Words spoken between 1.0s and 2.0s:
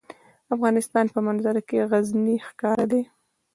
په منظره کې